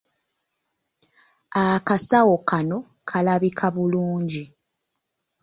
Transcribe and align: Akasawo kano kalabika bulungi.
Akasawo 1.65 2.35
kano 2.49 2.77
kalabika 3.09 3.67
bulungi. 3.75 4.43